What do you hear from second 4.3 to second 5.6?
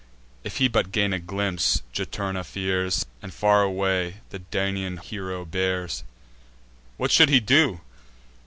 the Daunian hero